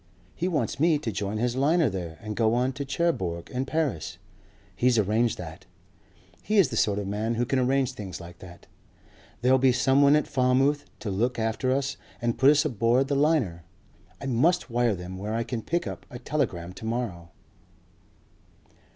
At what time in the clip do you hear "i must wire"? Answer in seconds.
14.19-14.95